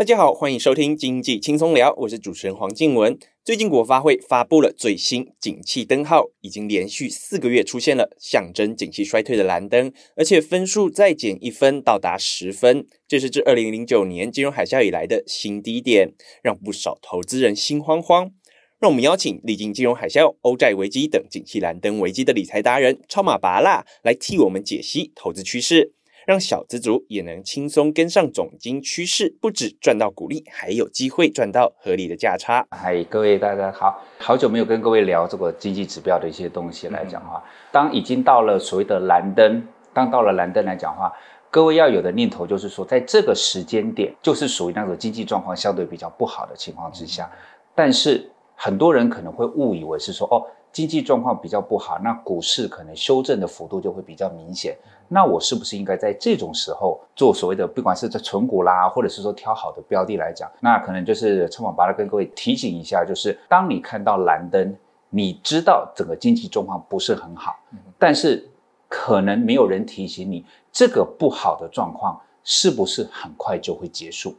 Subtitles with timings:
[0.00, 3.18] 大家好，欢迎收听经济轻松聊，我是主持人黄静文。
[3.44, 18.30] 最近国发会发布了最新景气灯号，已经连续四个月出现了象征景气衰退的蓝灯，而且分数再减一分，到达十分，这是自二零零九年金融海啸以来的新低点，让不少投资人心慌慌。
[18.78, 25.92] 让我们邀请历经金融海啸、欧债危机等景气蓝灯危机的理财达人超马拔拉来替我们解析投资趋势。
[26.30, 32.64] 让小资族也能轻松跟上总经趋势，不止赚到股利，还有机会赚到合理的价差。
[32.70, 37.42] 嗨，各位大家好，好久没有跟各位聊这个经济指标的一些东西来讲的话，
[37.72, 39.60] 当已经到了所谓的蓝灯，
[39.92, 41.12] 当到了蓝灯来讲的话，
[41.50, 47.28] 各位要有的念头就是说，在这个时间点，就是属于那种经济状况相对比较不好的情况之下，
[47.74, 50.46] 但是很多人可能会误以为是说，哦。
[50.72, 54.76] 经济状况比较不好，那股市可能修正的幅度就会比较明显。
[55.08, 64.76] 那我是不是应该在这种时候做所谓的，不管是在存股啦，或者是说挑好的标的来讲，那可能就是超马芭乐跟各位提醒一下，就是当你看到蓝灯，
[65.08, 67.58] 你知道整个经济状况不是很好，
[67.98, 68.48] 但是
[68.88, 74.36] 可能没有人提醒你，这个不好的状况是不是很快就会结束。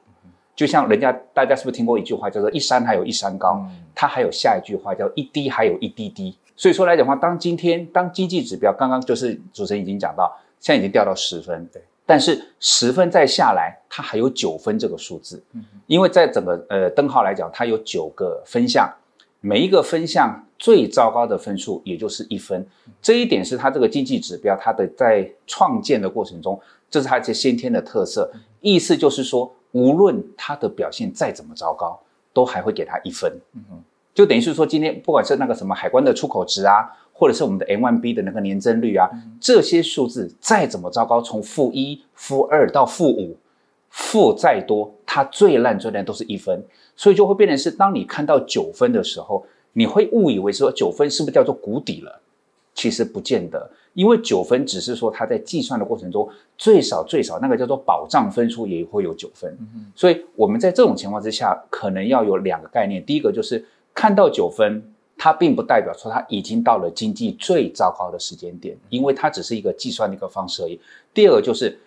[0.55, 6.37] 就像人家，大家是不是听过一句话叫做“一山还有一山高”，它还有下一句话叫“一滴还有一滴滴”。
[6.55, 15.41] 所以说来讲的话，当今天当经济指标刚刚就是主持人已经讲到，现在已经掉到十分，对，但是十分再下来，它还有九分这个数字，
[15.87, 18.87] 因为在整个呃灯号来讲，它有九个分项，
[19.39, 22.63] 每一个分项最糟糕的分数也就是一分，
[23.01, 26.59] 这一点是它这个经济指标它的在创建的过程中，
[26.91, 29.51] 这是它一些先天的特色，意思就是说。
[29.73, 31.97] 无论他的表现再怎么糟糕，
[32.33, 33.31] 都还会给他一分。
[33.53, 33.81] 嗯哼，
[34.13, 43.37] 就等于是说，今天不管是那个什么海关的出口值啊，或者是我们的 M1B 的那个年增率啊，嗯、这些数字再怎么糟糕，从负一、负二到负五，
[43.89, 46.61] 负再多，它最烂最烂都是一分。
[46.97, 52.20] 所以就会变成是，当你看到九分的时候，你会误以为说九分是不是叫做谷底了？
[52.73, 53.69] 其实不见得。
[53.93, 56.25] 因为九分只是说它在计算的过程中
[56.57, 59.57] 最少最少那个叫做保障分数也会有九分，
[59.93, 64.81] 所以我们在这种情况之下可能要有两个概念，第一个就是看到九分，
[65.17, 70.79] 它并不代表说它已经到了经济最糟糕的时间点，因为它只是一个计算的一个方式而已。
[71.13, 71.77] 第二个就是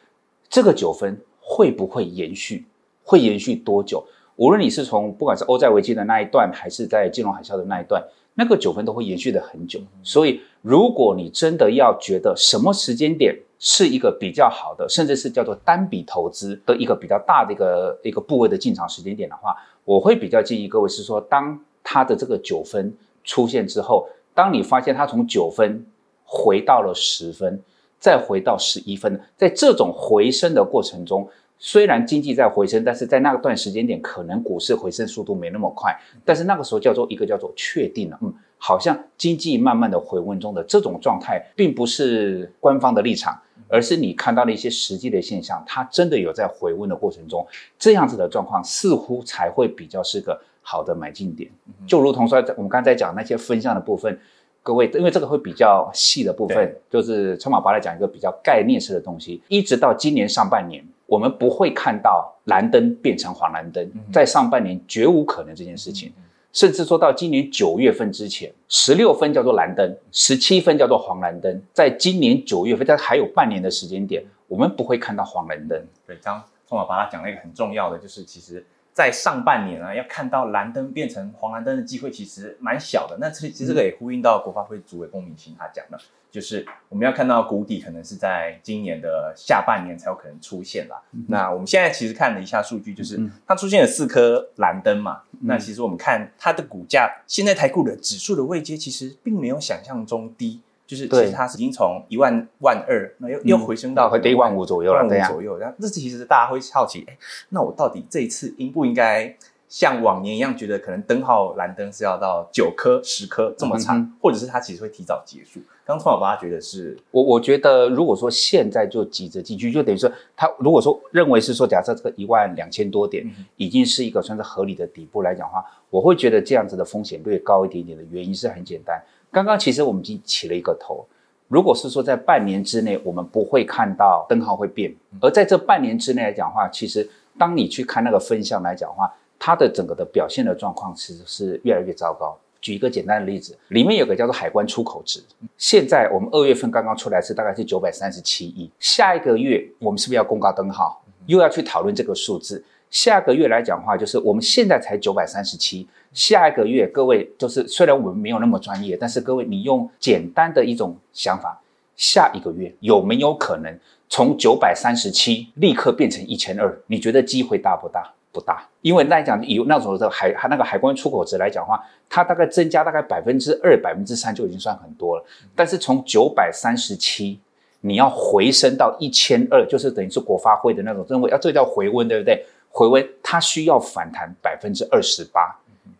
[0.50, 2.66] 这个九分会不会延续，
[3.02, 4.04] 会延续多久？
[4.36, 8.04] 无论你是从不管是欧债危机的那一段，还是在金融海啸的那一段。
[8.36, 19.54] 那个九分都会延续的很久，所以如果你真的要觉得什么时间点是一个比较好的，甚至是叫做单笔投资的一个比较大的一个一个部位的进场时间点的话，
[19.84, 25.84] 我会比较建议各位是说，当它的这个九分出现之后，当你发现它从九分
[26.24, 27.60] 回到了十分，
[27.98, 31.28] 再回到十一分，在这种回升的过程中。
[31.58, 35.94] 虽然经济在回升，但是在那段时间点，可能股市回升速度没那么快。
[36.24, 38.34] 但是那个时候叫做一个叫做确定了，嗯，
[38.66, 43.38] 好像经济慢慢的回温中的这种状态，并不是官方的立场，
[43.68, 47.46] 而是你看到了一些实际的现象，它真的有在回温的过程中，
[47.78, 51.50] 这样子的状况似乎才会比较是个好的买进点。
[51.86, 54.18] 就如同说我们刚才讲那些分项的部分。
[54.62, 59.42] 各位，因为这个会比较细的部分，就是超马芭乐讲一个比较概念式的东西。
[59.48, 66.10] 一直到今年上半年，我们不会看到蓝灯变成黄蓝灯，在上半年绝无可能这件事情。
[66.54, 71.62] 甚至说到今年九月份之前，十六分叫做蓝灯，十七分叫做黄蓝灯。
[71.74, 75.84] 在今年九月份，它还有半年的时间点，我们不会看到黄蓝灯。
[76.06, 78.64] 对，刚刚超马芭乐讲了一个很重要的，就是其实。
[78.94, 83.18] 在上半年啊，要看到蓝灯变成黄蓝灯的机会其实蛮小的。
[83.20, 85.98] 那这其实这个也呼应到国发会主委龚明鑫他讲的，
[86.30, 91.02] 就是我们要看到谷底可能是在今年的下半年才有可能出现啦。
[91.10, 95.22] 嗯、那我们现在其实看了一下数据，就是它出现了四颗蓝灯嘛。
[95.32, 100.60] 嗯、那其实我们看它的股价，现在台股的指数的位阶其实并没有想象中低。
[100.86, 105.56] 就是其实它是已经从一万万二，那又又回升到回一万五左右了，万五左右。
[105.56, 107.16] 然后这其实大家会好奇，哎，
[107.48, 109.34] 那我到底这一次应不应该
[109.68, 115.58] 像往年一样，觉得可能灯号蓝灯是要到九颗、十颗这么长，嗯、或者是它其实会提早结束。
[115.86, 123.26] 刚刚聪老爸觉得是，我我觉得如果说现在就急着进去，就等于说他如果说认为是说，假设这个一万两千多点
[123.56, 129.02] 已经是一个算是合理的底部来讲的话，我会觉得这样子的风险略高一点点的原因是很简单。
[129.34, 131.04] 刚刚其实我们已经起了一个头，
[131.48, 139.12] 如果是说在半年之内我们不会看到灯号会变，而在这半年之内来讲的话，其实当你去看那个分项来讲的话。
[139.36, 142.34] 它的整个的表现的状况其实是越来越糟糕。
[142.62, 145.22] 举一个简单的例子，里面有个叫做海关出口值，
[145.58, 152.64] 现在我们二月份刚刚出来是大概是九百三十七亿，下一个月我们是不是要公告灯号，又要去讨论这个数字？
[152.94, 161.60] 下个月来讲的话，就是我们现在才九百三十七，下一个月各位就是虽然我们没有那么专业，但是各位你用简单的一种想法，
[161.96, 163.76] 下一个月有没有可能
[164.08, 166.72] 从九百三十七立刻变成一千二？
[166.86, 168.12] 你觉得机会大不大？
[168.30, 175.24] 不大，因为来讲以那种的海它那个海关出口值来讲的话，它大概增加大概百分之二、百分之三就已经算很多了。
[175.56, 177.40] 但是从九百三十七，
[177.80, 182.44] 你要回升到一千二，就是等于是国发会的那种认为，要这叫回温，对不对？
[182.74, 185.56] 回温它需要反弹百分之二十八，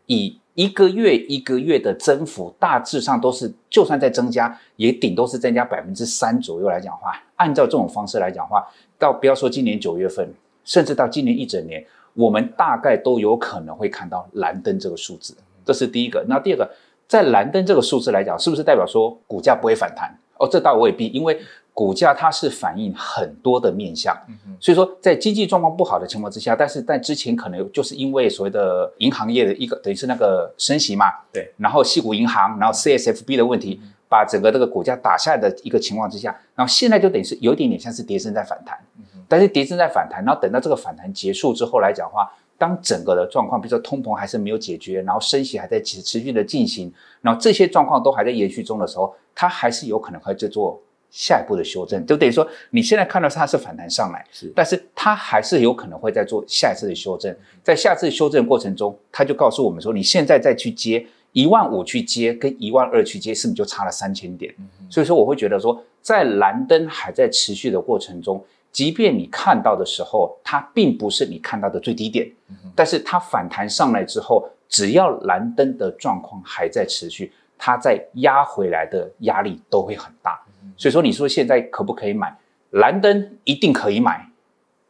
[0.07, 7.23] 以一个月一个月的增幅，大致上都是就算在增加，也顶多是增加百分之三左右来讲话。
[7.37, 8.67] 按照这种方式来讲话，
[8.99, 10.29] 到不要说今年九月份，
[10.65, 11.87] 甚至到今年一整年。
[12.15, 16.25] 我们大概都有可能会看到蓝灯这个数字，这是第一个。
[16.29, 16.69] 那第二个，
[17.07, 20.13] 在蓝灯这个数字来讲，是不是代表说股价不会反弹？
[20.39, 21.41] 哦，这倒未必，因为
[21.75, 24.17] 股价它是反映很多的面向。
[24.59, 38.79] 所以说，在经济状况不好的情况之下，但是在之前可能就是因为所谓的银行业的一个等于是那个升息嘛，对，然后西谷银行，然后 CSFB 的问题，把整个这个股价打下来的一个情况之下，然后现在就等于是有一点点像是跌升在反弹。
[39.27, 46.93] 但是跌升在反弹，然后等到这个反弹结束之后来讲的话，当整个的状况，比如说通膨还是没有解决，然后升息还在持持续的进行，
[47.23, 50.79] 然后这些状况都还在延续中的时候，它还是有可能会去做
[51.15, 57.33] 下一步的修正，就等于说你现在看到它是反弹上来，是，但是它还是有可能会再做下一次的修正，
[57.63, 64.53] 在下次修正过程中，它就告诉我们说，你现在再去接一万五去接，跟一万二去接，是不是就差了三千点？
[64.91, 68.45] 所以说我会觉得说，在蓝灯还在持续的过程中。
[68.73, 72.29] 即便你看到的时候，它并不是你看到的最低点，
[72.75, 80.44] 但是它反弹上来之后，只要蓝灯的状况还在持续，它再压回来的压力都会很大。
[80.77, 82.37] 所以说，你说现在可不可以买
[82.71, 83.37] 蓝灯？
[83.45, 84.29] 一定可以买，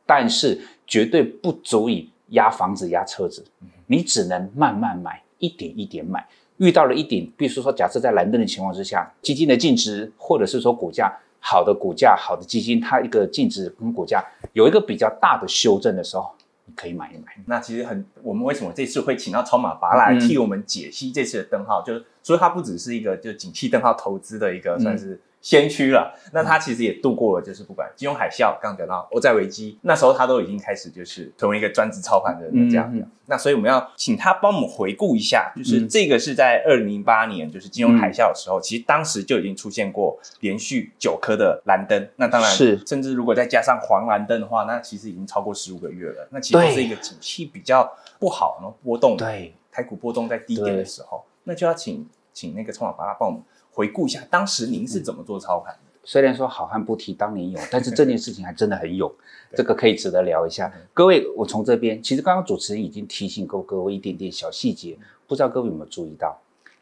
[0.06, 3.44] 但是绝对不足以压房子、压车子，
[3.86, 6.26] 你只能慢慢买，一点一点买。
[6.58, 11.12] 遇到了一点，比如说，假设在蓝灯的情况之下，基金的净值或者是说股价。
[11.46, 16.30] 好的股价，好的基金，它一个净值跟股价有一个比较大的修正的时候，
[16.64, 17.36] 你可以买一买。
[17.44, 21.82] 那其实很，我们为什么这次会请到超马法来替我们解析这次的灯号？
[21.82, 25.20] 嗯、就是所以它不只是一个就景气灯号投资的一个算是。
[25.44, 32.96] 先驱了，那他其实也度过了，就是不管金融海啸，刚刚讲到欧债危机，那时候他都已经开始就是成为一个专职操盘的人这样子。
[32.96, 42.08] 嗯嗯、那所以我们要请他帮我们回顾一下，就是这个是在二零零八年，就是金融海啸的时候，嗯、其实当时就已经出现过连续九颗的蓝灯。
[42.16, 46.26] 那当然是，甚至如果再加上黄蓝灯的话，那其实已经超过十五个月了。
[46.30, 53.42] 那其实是一个景气比较不好，然后波动，对，台股波动在低点的时候，那就要请请那个聪老爸帮我们。
[53.74, 55.80] 回顾一下，当时您是怎么做操盘的？
[56.04, 59.12] 虽然说好汉不提当年勇，但是这件事情还真的很勇，
[59.56, 60.72] 这个可以值得聊一下。
[60.92, 66.38] 各位，我从这边，其实刚刚主持人已经提醒过各位一点点小细节，不知道各位有没有注意到？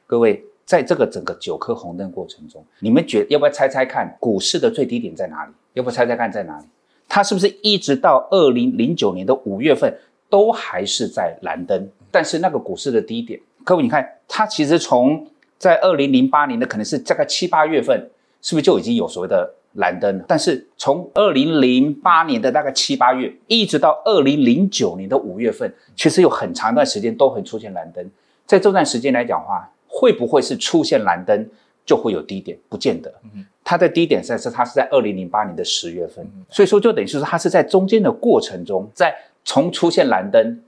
[0.07, 5.53] 各位，在这个整个九颗红灯过程中，你们觉得要不要猜猜看，股市的最低点在哪里？
[5.73, 6.67] 要不要猜猜看在哪里？
[7.09, 9.97] 它是不是一直到二零零九年的五月份
[10.29, 11.89] 都还是在蓝灯？
[12.11, 15.27] 但是那个股市的低点，各位你看，它其实从
[15.63, 20.25] 在二零零八年的可能是大概七八月份，是不是就已经有所谓的蓝灯了？
[20.27, 28.05] 但是从二零零八年的大概七八月，一直到二零零九年的五月份，其实有很长一段时间都会出现蓝灯。
[28.45, 31.49] 在这段时间来讲的话，会不会是出现蓝灯
[31.87, 32.59] 就会有低点？
[32.69, 33.15] 不见得。
[33.63, 39.15] 它在低点在是它是在二零零八年的十月份，所以说就等于是说它是在中间的过程中，在
[39.45, 40.61] 从出现蓝灯。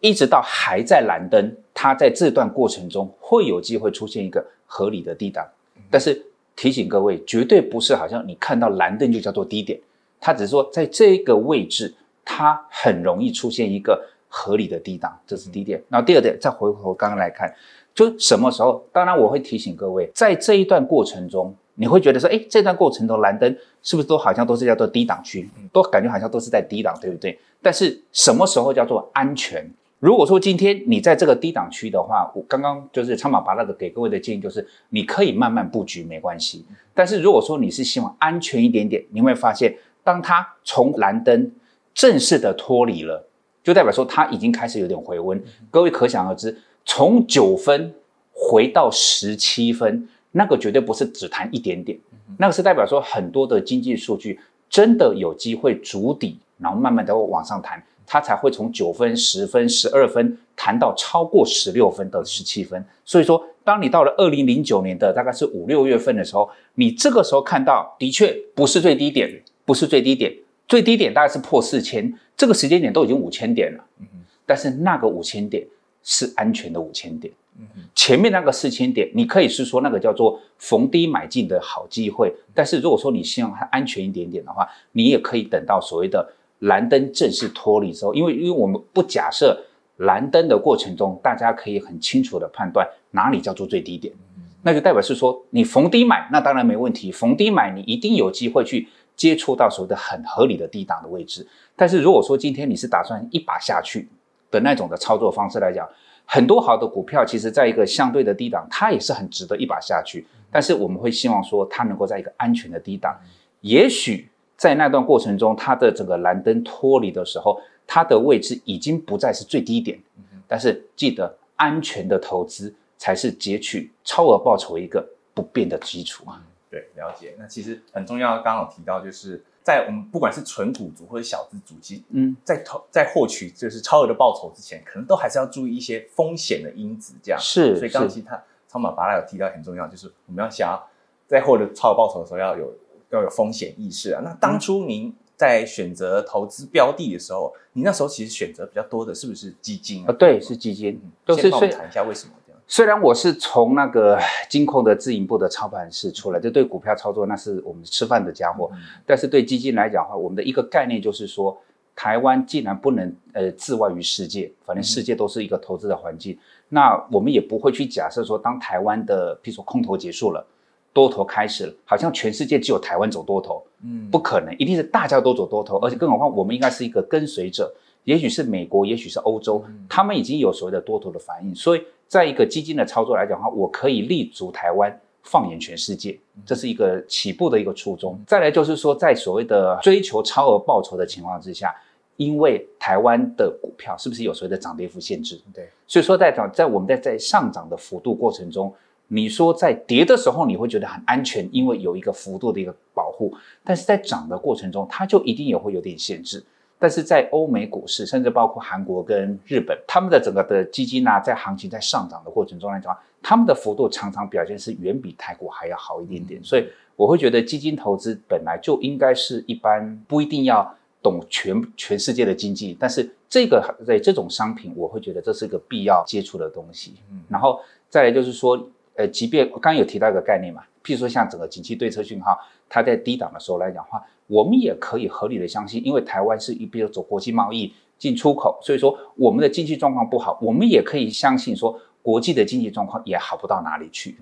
[0.00, 5.46] 一直到还在蓝灯，它在这段过程中会有机会出现一个合理的低档，
[5.90, 6.26] 但是
[6.56, 9.78] 提醒各位，绝对不是好像你看到蓝灯就叫做低点，
[10.20, 15.82] 它只是说在这个位置，它很容易出现一个合理的低档，这是第一点。
[15.88, 17.54] 然后第二点，再回头刚刚来看，
[17.94, 18.84] 就什么时候？
[18.92, 27.38] 当然我会提醒各位，在这一段过程中，你会觉得说，哎，这段过程中蓝灯是不是都好像都是叫做低档区，都感觉好像都是在低档，对不对？
[27.62, 29.68] 但是什么时候叫做安全？
[30.00, 36.64] 如果说今天你在这个低档区的话，我刚刚就是苍马芭乐的给各位的建议就是，你可以慢慢布局没关系。
[36.94, 41.52] 但是如果说你是希望安全一点点，你会发现，当它从蓝灯
[41.92, 43.28] 正式的脱离了，
[43.62, 45.38] 就代表说它已经开始有点回温。
[45.70, 47.92] 各位可想而知，从九分
[48.32, 51.98] 回到十七分，那个绝对不是只谈一点点，
[52.38, 54.40] 那个是代表说很多的经济数据
[54.70, 57.82] 真的有机会筑底，然后慢慢的往上弹。
[58.12, 62.84] 它才会从九分、十分、十二分弹到超过十六分到十七分。
[63.04, 70.34] 所以说，当你到了二零零九年的大概是五六月份的时候，你这个时候看到的确不是最低点，不是最低点，
[70.66, 73.84] 最低点大概是破四千，这个时间点都已经五千点了。
[74.00, 74.06] 嗯，
[74.44, 75.64] 但是那个五千点
[76.02, 77.32] 是安全的五千点。
[77.60, 82.34] 嗯哼，前面那个四千点，你可以是说那个叫做逢低买进的好机会。
[82.52, 86.32] 但是如果说你希望它安全一点点的话，你也可以等到所谓的。
[86.60, 89.64] 蓝灯正式脱离之后，因为因为我们不假设
[89.96, 94.14] 蓝灯的过程中，大家可以很清楚的判断哪里叫做最低点，
[94.62, 101.46] 那就代表是说你逢低买，那当然没问题，逢低买你一定有机会去接触到所谓的很合理的低档的位置。
[101.76, 104.08] 但是如果说今天你是打算一把下去
[104.50, 105.88] 的那种的操作方式来讲，
[106.26, 110.26] 很多好的股票其实在一个相对的低档，它也是很值得一把下去。
[110.50, 113.18] 但是我们会希望说它能够在一个安全的低档，
[113.62, 114.29] 也许。
[114.60, 119.98] 在那段过程中，它的整个蓝灯脱离的时候，它的位置已经不再是最低点。
[120.46, 125.02] 但是记得，安全的投资才是截取超额报酬一个
[125.32, 126.44] 不变的基础啊。
[126.68, 127.34] 对，了解。
[127.38, 137.14] 那其实很重要，刚刚有提到，就是在我们不管是纯股族或者小资族，其嗯，在投在获取就是超额的报酬之前，可能都还是要注意一些风险的因子。
[137.22, 138.38] 这样是，所以刚刚其实他
[138.68, 140.86] 超马巴拉有提到很重要，就是我们要想要
[141.26, 142.70] 在获得超额报酬的时候要有。
[143.10, 144.22] 要有风险意识啊！
[144.24, 150.06] 那当初您在选择投资标的的时候，嗯、你那时候其实选择比较多的是不是基金啊？
[150.08, 151.00] 啊对，是基金。
[151.24, 152.60] 都是先帮我谈一下为什么这样？
[152.68, 154.16] 虽然我是从那个
[154.48, 161.58] 金控的自营部的操盘室出来，就对股票操作那是我们吃饭的家伙，嗯、但是对基金来讲的话，我们的一个概念就是说，
[161.96, 166.38] 台湾既然不能呃自外于世界，反正世界都是一个投资的环境，嗯、
[166.68, 170.46] 那我们也不会去假设说，当台湾的譬如说空头结束了。
[170.92, 177.72] 多头开始了，好像全世界只有台湾走多头，嗯，不可能，一定是大家都走多头，而且更何况我们应该是一个跟随者，
[178.04, 188.14] 也许是美国，也许是欧洲，嗯、他们已经有所谓的多头的反应，所以在一个基金的操作来讲的话，我可以立足台湾，放眼全世界，这是一个起步的一个初衷。
[188.14, 191.72] 嗯、再来就是说，在所谓的追求超额报酬的情况之下，
[192.16, 195.40] 因为台湾的股票是不是有所谓的涨跌幅限制？
[195.54, 198.74] 对，所以说在涨，在我们在在上涨的幅度过程中。
[199.12, 206.40] 你说在跌的时候你会觉得很安全，因为有一个幅度的一个保护，但是在涨的过程中，它就一定也会有点限制。
[206.78, 216.40] 但是在欧美股市，甚至包括韩国跟日本，他们的整个的基金啊，在行情在上涨的过程中来讲，他们的幅度常常表现是远比泰国还要好一点点。
[216.44, 216.64] 所以
[216.94, 226.94] 我会觉得基金投资本来就应该是一般不一定要懂全全世界的经济，但是这个在这种商品，我会觉得这是一个必要接触的东西。
[227.10, 228.68] 嗯，然后再来就是说。
[229.00, 232.38] 呃，即便我刚有提到一个概念嘛，譬如说像整个景气对策讯号，
[232.68, 244.18] 它在低档的时候来讲的话，我们也可以合理的相信，因为台湾是一比如走国际贸易进出口，所以说我们的经济状况不好，我们也可以相信说国际的经济状况也好不到哪里去，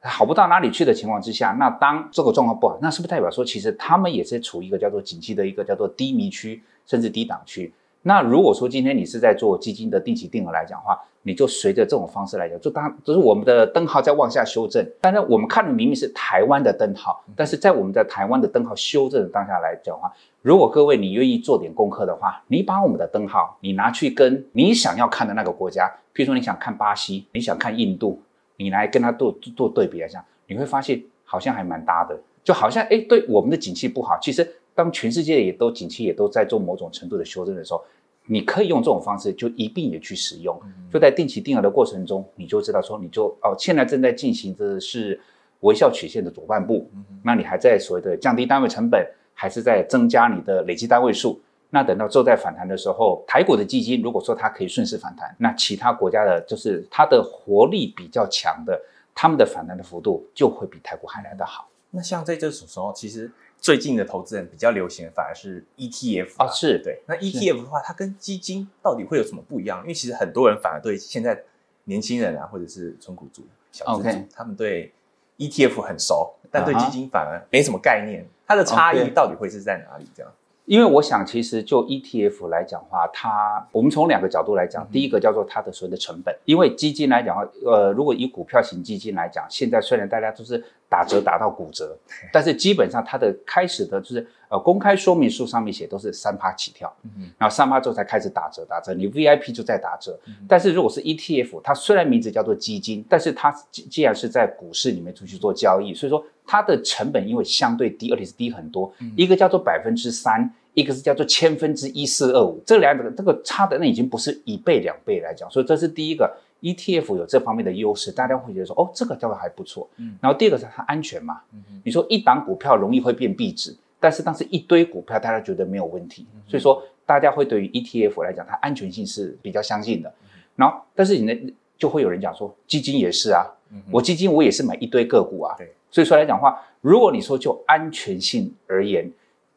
[0.00, 7.70] 好不到哪里去的情况之下，那当这个状况不好，那是不是代表说其实他们也是处于一个叫做景气的一个叫做低迷区，甚至低档区？
[8.02, 14.84] 那如果说今天你是在做基金的定期定额来讲的话，你就随着这种方式来讲，就当就是我们的灯号在往下修正。
[15.00, 28.20] 当然，我们看的明明是台湾的灯号，但是在我们的台湾的灯号修正的当下来讲的话，如果各位你愿意做点功课的话，你把我们的灯号你拿去跟你想要看的那个国家，譬如说你想看巴西，你想看印度，
[28.56, 37.82] 你来跟他做做对比来讲，你会发现好像还蛮搭的，就好像哎，对我们的景气不好，其实当全世界也都景气也都在做某种程度的修正的时候。
[38.26, 40.56] 你可以用这种方式，就一并也去使用。
[40.92, 45.20] 就在定期定额的过程中，你就知道说，你就哦，现在正在进行的是
[45.62, 46.88] 微笑曲线的左半部。
[47.24, 51.40] 那你还在所谓的降低单位成本，还是在增加你的累积单位数？
[51.70, 58.80] 那等到之后再反弹的时候，台股的基金如果说它可以顺势反弹，那其他国家的就是它的活力比较强的，
[59.16, 61.68] 他们的反弹的幅度就会比台股还来得好。
[61.90, 63.28] 那像在这种时候，其实。
[63.62, 67.00] 最近的投资人比较流行的反而是 ETF 啊，是对。
[67.06, 69.80] 那 ETF 的话，它跟基金到底会有什么不一样？
[69.82, 71.40] 因为其实很多人反而对现在
[71.84, 74.92] 年轻人啊，或者是纯股族、小资族他们对
[75.38, 78.26] ETF 很熟，但对基金反而没什么概念。
[78.44, 80.06] 它的差异到底会是在哪里？
[80.12, 80.32] 这样
[80.72, 91.94] 因为我想，其实就 ETF 来讲的话，它我们从两个角度来讲，第一个叫做它的所谓的成本，因为基金来讲的话，呃，如果以股票型基金来讲，现在虽然大家都是打折打到骨折，
[92.32, 96.90] 但是基本上它的开始的就是呃公开说明书上面写都是三趴起跳，
[97.36, 106.24] 然后三趴之后才开始打折打折，你 VIP 就在打折，但是如果是 ETF，它虽然名字叫做基金，但是它既然是在股市里面出去做交易，所以说。
[106.46, 108.92] 它的成本因为相对低，而且是低很多。
[108.98, 119.88] 嗯、一个叫做百分之三，一个是叫做千分之一四二五，这两个这个差的那已经不是一倍两倍来讲，所以这是第一个 ETF 有这方面的优势，大家会觉得说哦，这个叫做还不错。
[119.96, 121.40] 嗯，然后第二个是它安全嘛。
[121.52, 130.08] 嗯，你说一档股票容易会变壁纸，但是当时一堆股票大家觉得没有问题，嗯、所以说大家会对于 ETF 来讲，它安全性是比较相信的。
[130.08, 135.54] 嗯、然后，但是你呢就会有人讲说，基金也是啊，嗯、我基金我也是买一堆个股啊。
[135.58, 135.72] 对。
[135.92, 139.08] 所以说来讲的话，如果你说就安全性而言，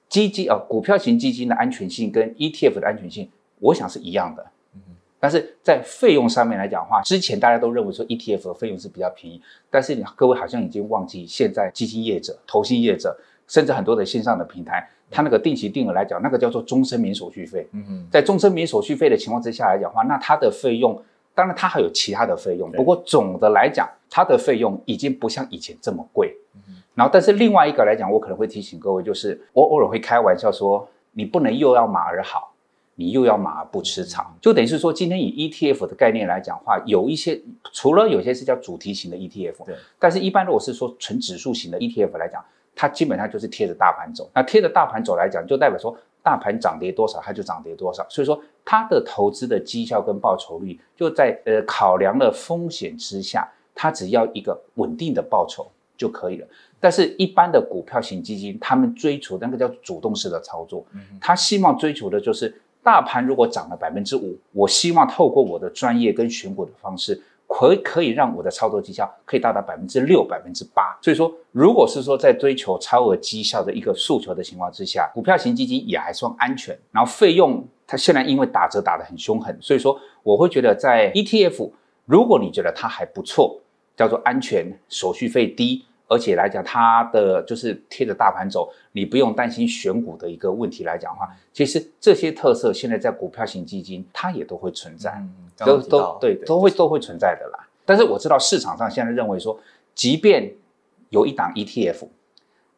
[0.10, 4.46] 基金啊、呃，股票型基金的安全性跟 ETF 的安全性，我想是一样的。
[4.76, 4.96] 嗯哼。
[5.18, 17.66] 但是在费用上面来讲的话，之前大家都认为说 ETF 的费用是比较便宜，但是你各位好像已经忘记，现在基金业者、投信业者，甚至很多的线上的平台，它那个定期定额来讲，那个叫做终身免手续费。
[17.72, 18.08] 嗯哼。
[18.12, 21.02] 在终身免手续费的情况之下来讲的话，那它的费用。
[21.36, 26.34] 当然，它还有其他的费用，不过总的来讲，它的费用已经不像以前这么贵。
[26.96, 32.54] 然后，但是另外一个来讲，我可能会提醒各位，就是我偶尔会开玩笑说，你不能又要马儿好，
[32.96, 37.42] 你又要马儿不吃草，就等于是说，今天以 ETF 的概念来讲的话，有一些
[37.74, 42.42] 除了有些是叫主题型的 ETF，对，但是一般如果是说纯指数型的 ETF 来讲，
[42.74, 44.30] 它基本上就是贴着大盘走。
[44.34, 45.98] 那贴着大盘走来讲，就代表说。
[46.26, 48.04] 大盘涨跌多少，它就涨跌多少。
[48.10, 56.48] 所以说，它的投资的绩效跟报酬率，就在呃考量了风险之下，它只要一个稳定的报酬就可以了。
[56.80, 60.84] 但是，一般的股票型基金，他们追求那个叫主动式的操作，
[61.22, 67.22] 他希望追求的就是大盘如果涨了百分之五，我希望透过我的专业跟选股的方式。
[67.48, 70.98] 可可以让我的操作绩效可以达到百分之六、百分之八。
[71.02, 76.78] 所以说，如果是说在追求超额绩效的一个诉求的情况之下，股票型基金也还算安全。
[76.92, 81.72] 然后费用它现在因为打折打得很凶狠，所以说我会觉得在 ETF，
[82.06, 83.62] 如果你觉得它还不错，
[83.96, 85.86] 叫做安全，手续费低。
[86.08, 97.68] 而且来讲，它的就是贴着大盘走，你不用担心选股的一个问题来讲的话，其实这些特色现在在股票型基金它也都会存在，嗯、都都对，对都会都会存在的啦。
[97.86, 99.60] 但是我知道市场上现在认为说，
[99.96, 100.54] 即便
[101.10, 102.08] 有一档 ETF，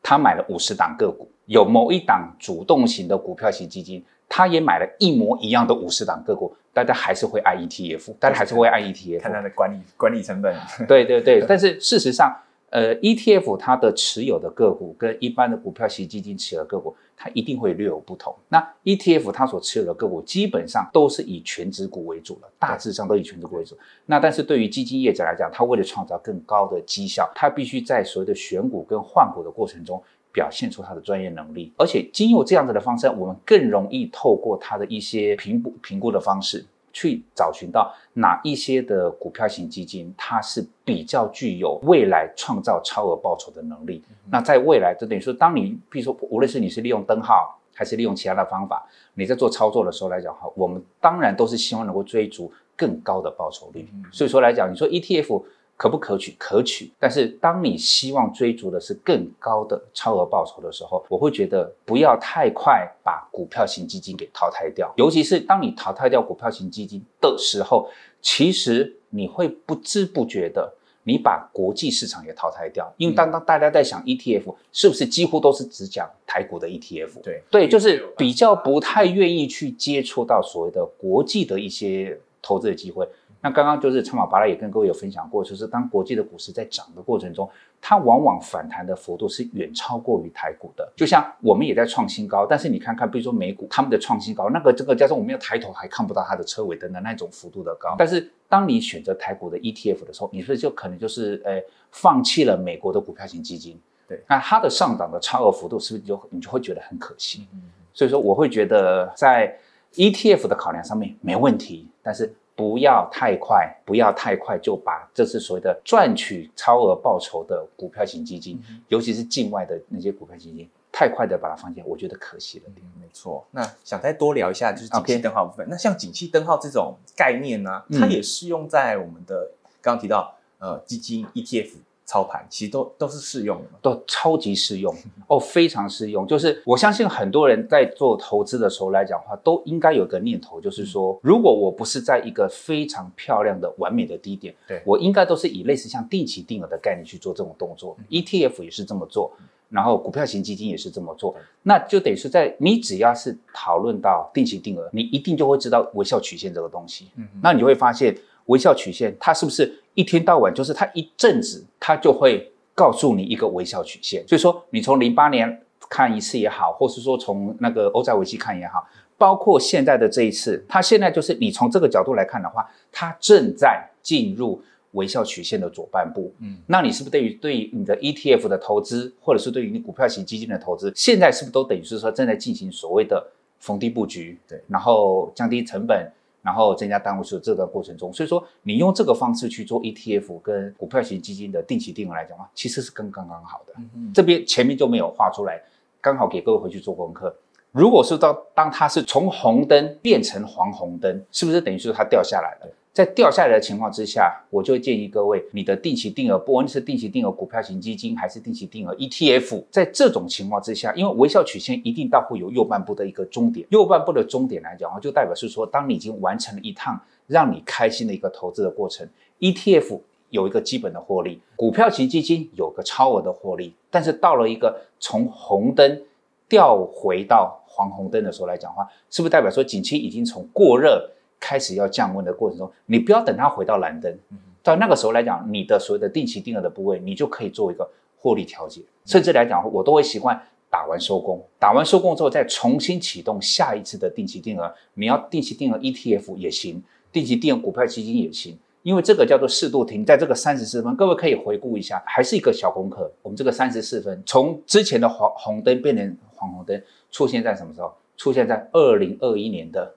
[0.02, 10.56] 他买了五十档个股，有某一档主动型的股票型基金，他也买了一模一样的五十档个股，大家还是会爱 ETF，大家还是会爱 ETF，看它的管理管理成本。
[10.88, 12.34] 对对对，但是事实上。
[12.70, 18.36] 呃，ETF 它的持有的个股跟一般的股票型基金持有的个股，它一定会略有不同。
[18.50, 23.78] 那 ETF 它所持有的个股基本上都是以权值股为主的，大致上都以权值股为主。
[24.06, 30.04] 那但是对于基金业者来讲，他为了创造更高的绩效，他必须在所谓的选股跟换股的过程中
[30.34, 36.66] 表现出他的专业能力，而且经由这样子的方式，我们更容易透过他的一些评估评估的方式。
[36.98, 44.02] 去找寻到哪一些的股票型基金，它是比较具有未来创造超额报酬的能力。
[44.10, 48.84] 嗯、那在未来，就等于说，当你比如说，无论是你是利用灯号，还是利用其他的方法，
[49.14, 53.88] 你在做操作的时候来讲哈，我们当然都是希望能够追逐更高的报酬率。
[53.94, 55.44] 嗯、所以说来讲，你说 ETF。
[55.78, 56.36] 可不可取？
[56.40, 56.92] 可取。
[57.00, 64.92] 但是当你希望追逐的是更高的超额报酬的时候，我会觉得不要太快把股票型基金给淘汰掉。
[64.98, 67.88] 尤其是当你淘汰掉股票型基金的时候，
[68.22, 72.92] 其实你会不知不觉的，你把国际市场也淘汰掉。
[72.98, 77.22] 因为当当大家在想 ETF 是不是几乎都是只讲台股的 ETF？
[77.22, 83.08] 对对，就是比较不太愿意去接触到所谓的国际的一些投资的机会。
[83.40, 87.48] 那刚刚就是超马巴拉也跟各位有分享过，就是当国际的股市在涨的过程中，
[87.80, 90.92] 它往往反弹的幅度是远超过于台股的。
[90.96, 97.96] 就像我们也在创新高，但是你看看，比如说美股他们的创新高，那个这个加上我们要抬头还看不到它的车尾灯的那种幅度的高。
[97.98, 103.80] 但是当你选择台股的 ETF 的时候，你是不是就可能就是呃放弃了美国的股票型基金？
[104.08, 107.48] 对，那它的上涨的超额幅度是不是就你就会觉得很可惜？
[107.54, 107.62] 嗯，
[107.94, 109.56] 所以说我会觉得在
[109.94, 112.34] ETF 的考量上面没问题，但是。
[112.58, 122.84] 不要太快，不要太快就把这是所谓的赚取超额报酬的股票型基金，嗯、尤其是境外的那些股票基金，太快的把它放进，我觉得可惜了点。
[123.00, 125.68] 没错，那想再多聊一下就是景气灯号部分。
[125.70, 131.74] 那像景气灯号这种概念呢、啊，它也适用在我们的刚刚提到呃基金 ETF
[132.08, 134.96] 操盘，其实都都是适用的，都超级适用
[135.28, 136.26] 哦，非常适用。
[136.26, 147.98] 就是我相信很多人在做投资的时候来讲的话，都应该有个念头，就是说，嗯、如果我不是在一个非常漂亮的、完美的低点，对我应该都是以类似像定期定额的概念去做这种动作。
[148.00, 149.34] 嗯、ETF 也是这么做，
[149.68, 157.10] 然后股票型基金也是这么做，那就等于是在你只要是讨论到定期定额，你一定就会知道微笑曲线这个东西。
[157.18, 158.18] 嗯，那你就会发现。
[158.48, 164.28] 微笑曲线，它是不是一天到晚就是它一阵子，它就会告诉你一个微笑曲线？
[164.28, 176.34] 所以说，你从零八年看一次也好，或是说从那个欧债危机看也好，包括现在的这一次，它现在就是你从这个角度来看的话，它正在进入微笑曲线的左半部。
[176.40, 184.40] 嗯，那你是不是对于对于你的 ETF 的投资，或者是对于你股票型基金的投资，现在是不是都等于是说正在进行所谓的逢低布局？
[184.48, 186.10] 对，然后降低成本。
[186.42, 193.74] 然后增加单位数这段过程中，所以说你用这个方式去做 ETF 跟股票型基金的定期定额来讲的话，其实是刚刚刚好的。
[194.14, 195.62] 这边前面就没有画出来，
[196.00, 197.36] 刚好给各位回去做功课。
[197.72, 202.72] 如果是到当它是从红灯变成黄红灯，是不是等于说它掉下来了？
[202.98, 219.08] 在掉下来的情况之下，我就建议各位，你的定期定额，不论是定期定额股票型基金，还是定期定额 ETF，在这种情况之下，因为微笑曲线一定到会有右半部的一个终点，右半部的终点来讲，就代表是说，当你已经完成了一趟让你开心的一个投资的过程
[219.42, 220.00] ，ETF
[220.32, 226.02] 有一个基本的获利，股票型基金有个超额的获利，但是到了一个从红灯
[226.50, 231.12] 掉回到黄红灯的时候来讲的话，是不是代表说景气已经从过热？
[231.40, 234.18] 开始要降温的过程中，你不要等它回到蓝灯，
[234.64, 238.82] 到那个时候来讲，你的所谓的定期定额的部位，你就可以做一个获利调节。
[239.06, 244.74] 甚至来讲，我都会习惯打完收工，打完收工之后再重新启动下一次的定期定额。
[244.96, 250.04] 你要定期定额 ETF 也行，定期定额股票基金也行，因为这个叫做适度停。
[250.04, 253.10] 在这个三十四分，各位可以回顾一下，还是一个小功课。
[253.22, 257.94] 我们这个三十四分，从之前的黄红灯变成黄红灯，出现在什么时候？
[258.18, 259.94] 出现在二零二一年的。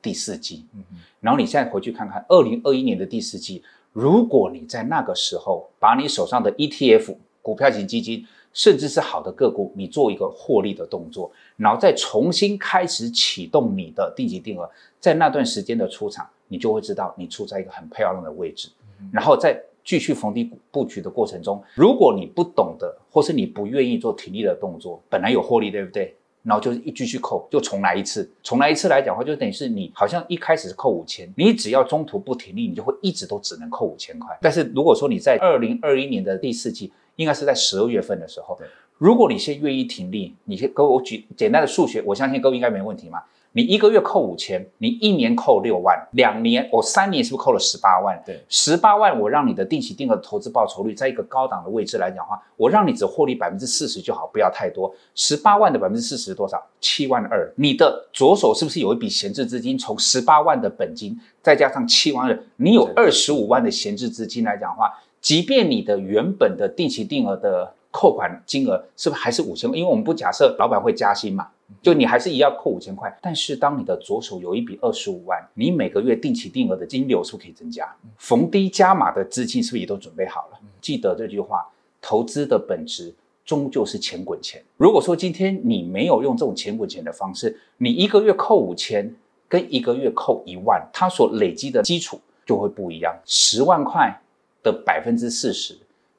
[0.00, 0.82] 第四季，嗯，
[1.20, 14.68] 然后你现在回去看看，二零二一年的第四季，如果你在那个时候把你手上的 ETF、股票型基金，甚至是好的个股，你做一个获利的动作，然后再重新开始启动你的定级定额，
[15.00, 18.68] 在那段时间的出场，你就会知道你处在一个很漂亮的位置，
[19.12, 26.14] 然后在继续逢低布局的过程中，如果你不懂得，或是你不愿意做停利的动作，本来有获利，对不对？
[26.48, 28.28] 然后就是一继续扣，就重来一次。
[28.42, 34.34] 重来一次来讲的话，就等于是你好像一开始是扣五千，你只要中途不停利，你就会一直都只能扣五千块。
[34.40, 38.58] 但是如果说你在二零二一年的第四季，应该是在十二月份的时候，
[38.96, 43.22] 如果你先愿意停利，你先给我举简单的数学，我相信各位应该没问题嘛。
[43.52, 48.22] 你一个月扣五千，你一年扣六万，两年我三年是不是扣了十八万？
[48.24, 54.94] 对，十八万我让你的定期定额投资报酬率在一个高档的位置来讲的话，我让你只获利百分之四十就好，不要太多。
[55.14, 56.62] 十八万的百分之四十多少？
[56.80, 57.52] 七万二。
[57.56, 59.76] 你的左手是不是有一笔闲置资金？
[59.78, 69.68] 从十八万的本金再加上七万二，你有二十五万的闲置资金来讲的话，即便你的原本的定期定额的扣款金额是不是还是五千？
[69.72, 71.48] 因为我们不假设老板会加薪嘛。
[71.82, 77.86] 就你还是一样扣五千块，但是当你的左手有一笔二十五万，你每个月定期定额的金流是不是可以增加？
[78.16, 80.58] 逢低加码的资金是不是也都准备好了？
[80.80, 81.68] 记得这句话，
[82.00, 84.64] 投资的本质终究是钱滚钱。
[84.78, 89.14] 如果说今天你没有用这种钱滚钱的方式，你一个月扣五千，
[89.46, 93.14] 跟一个月扣一万，它所累积的基础就会不一样。
[93.26, 94.18] 十万块
[94.62, 95.76] 的百分之四十，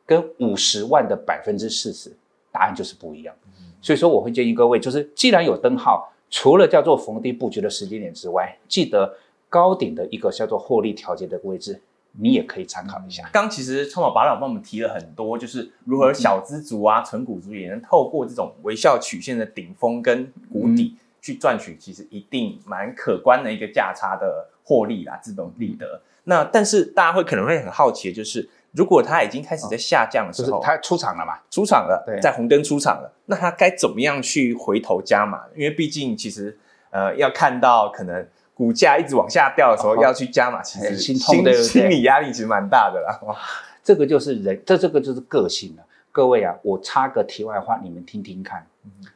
[0.10, 2.12] 跟五十万的百分之四十，
[2.52, 3.36] 答案就是不一样。
[3.80, 9.16] 所以说，我会建议各位，就是既然有灯号，除了叫做逢低布局的时间点之外，记得
[9.50, 11.80] 高点的一个叫做获利调节的位置，
[12.14, 13.30] 你也可以参考一下。
[13.32, 26.02] 刚其实聪老巴老帮我们提了很多，就是如何小资族啊、存股族也能透过这种微笑曲线的顶峰跟谷底去赚取，其实一定蛮可观的一个价差的获利啦，这种利得。
[26.24, 28.50] 那但是大家会可能会很好奇的就是。
[28.72, 31.40] 如果它已经开始在下降的时候，它、哦就是、出场了嘛？
[31.50, 35.44] 出场了，对，在红灯出场了，那它该怎么样去回头加码？
[35.56, 36.58] 因为毕竟其实
[36.92, 43.20] 呃，要看到可能股价一直往下掉的时候，哦、要去加码，其实心痛的， 心理压力其实蛮大的啦。
[43.24, 43.36] 哇，
[43.84, 45.84] 这个就是人，这这个就是个性了。
[46.12, 48.66] 各位啊，我插个题外话，你们听听看。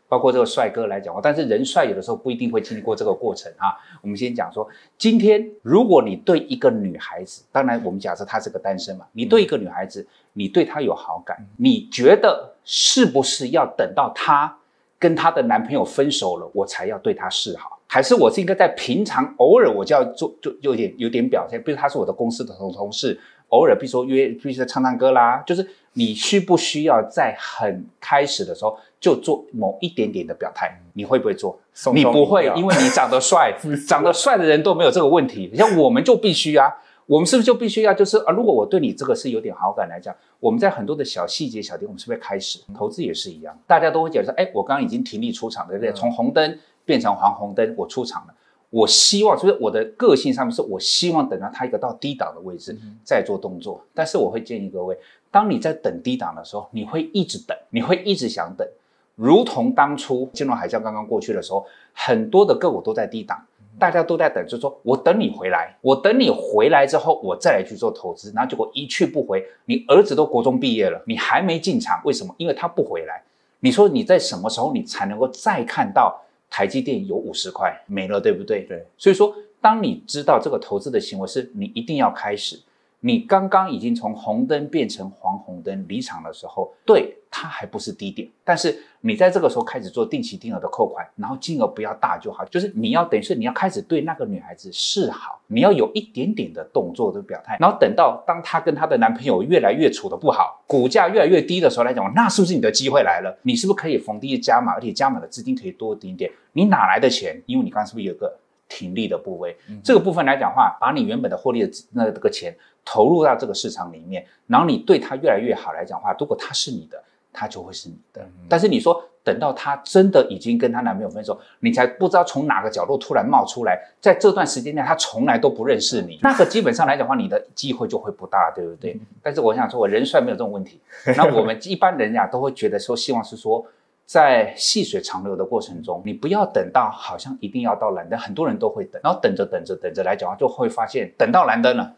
[0.08, 3.74] 包括这个帅哥来讲话，但是人帅有的时候不一定会经历过这个过程啊。
[4.02, 14.58] 我们先讲说，今天如果你对一个女孩子，当然我们假设她是个单身嘛，你对一个女孩子，你对她有好感，你觉得是不是要等到她
[15.00, 17.80] 跟她的男朋友分手了，我才要对她示好？
[17.88, 30.80] 还是我是应该在平常偶尔我就要做，就有点有点表现，比如她是我的公司的同同事，偶尔比如说约，比如说唱唱歌啦，就是你需不需要在很开始的时候就做某一点点的表态？
[30.94, 31.60] 你会不会做？
[31.94, 33.54] 你不会，因为你长得帅，
[33.86, 35.52] 长得帅的人都没有这个问题。
[35.54, 36.72] 像我们就必须啊，
[37.06, 38.32] 我们是不是就必须要就是啊？
[38.32, 42.60] 如果我对你这个是有点好感来讲，我们在很多的小细节、小点，我们是不是开始？
[42.74, 45.92] 投资也是一样，大家都会觉得说，哎，我刚刚已经停力出场了，对不对？
[45.92, 48.34] 从红灯变成黄红灯，我出场了。
[48.70, 54.98] 我希望就是我的个性上面是我希望等到它一个到低档的位置再做动作，但是我会建议各位。
[55.30, 58.68] 当你在等低档的时候，你会一直等，你会一直想等，
[59.15, 63.39] 如同当初金融海啸刚刚过去的时候，很多的个股都在低档，
[63.78, 72.34] 大家都在等，就是说我等你回来，我等你回来之后，我再来去做投资，然后结果一去不回，你儿子都国中毕业了，你还没进场，为什么？
[72.38, 73.21] 因为他不回来。
[73.60, 78.63] 你说你在什么时候你才能够再看到台积电有五十块没了，对不对？
[78.63, 78.86] 对。
[78.97, 82.60] 所以说，当你知道这个投资的行为是你一定要开始。
[83.06, 103.38] 你刚刚已经从红灯变成黄红灯离场的时候，对，它还不是低点，但是你在这个时候开始做定期定额的扣款，然后金额不要大就好，就是你要等于是你要开始对那个女孩子示好，你要有一点点的动作的表态，然后等到当她跟她的男朋友越来越处的不好，股价越来越低的时候来讲，那是不是你的机会来了？
[103.42, 106.32] 你是不是可以逢低加码，而且加码的资金可以多一点点？
[106.54, 107.42] 你哪来的钱？
[107.48, 108.34] 因为你刚刚是不是有个
[108.70, 109.58] 停利的部位？
[109.70, 112.56] 嗯、这个部分来讲的话，把你原本的获利的那这个钱。
[112.86, 118.22] 投入到这个市场里面，然后你对他越来越好来讲的话，如果他是你的，他就会是你的。
[118.22, 128.93] 嗯、但是你说等到她真的已经跟她男朋友分手，你才不知道从哪个角落突然冒出来，在这段时间内她从来都不认识你， 那个基本上来讲的话，你的机会就会不大，对不对？
[128.96, 130.82] 嗯、但是我想说，我人帅没有这种问题。
[131.15, 133.65] 那我们一般人呀都会觉得说，希望是说
[134.06, 141.93] 在细水长流的过程中，你不要等到好像一定要到蓝灯，很多人都会等，然后等着等着等着来讲就会发现等到蓝灯了。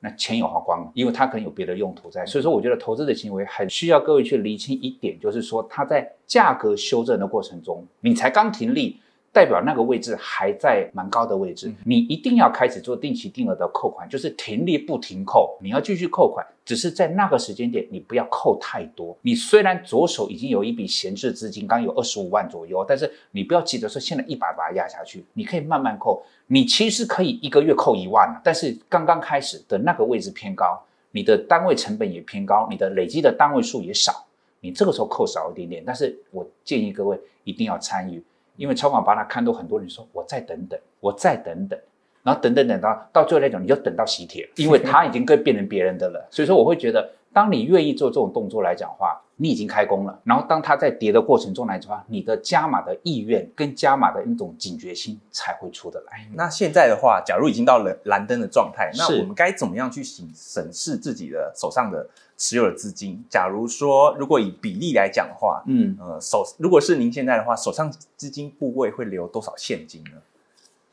[0.00, 9.00] 那钱有花光了，因为它可能有别的用途在，所以说我觉得投资的行为很需要各位去厘清一点，就是说它在价格修正的过程中，你才刚停利。
[9.36, 19.14] 代表那个位置还在蛮高的位置，你一定要开始做定期定额的扣款，就是停利不停扣，你要继续扣款，只是在那个时间点你不要扣太多。
[19.20, 26.24] 你虽然左手已经有一笔闲置资金，刚有二十五万左右，但是你不要急着说现在一把把它压下去，你可以慢慢扣。
[26.46, 34.24] 你其实可以一个月扣一万，但是刚刚开始的那个位置偏高，你的单位成本也偏高，你的累积的单位数也少，
[34.60, 35.82] 你这个时候扣少一点点。
[35.84, 38.22] 但是我建议各位一定要参与。
[38.56, 41.78] 因为超广把它看到很多人说，我再等等，我再等等，
[42.22, 46.26] 然后等等等到到最后来讲，你就等到喜帖，因为 他已经可以变成别人的了。
[46.30, 50.20] 所以说，我会觉得，当你愿意做这种动作来讲的话，你已经开工了。
[50.24, 56.26] 然后当它在跌的过程中来的话，你的加码的意愿跟加码的那种警觉心才会出得来。
[56.34, 62.08] 那现在的话，假如已经到了蓝灯的状态，那我们该怎么样去审审视自己的手上的？
[62.38, 70.18] 持有的资金，假如说如果以比例来讲的话，嗯呃手如果是您现在的话，手上资金部位会留多少现金呢？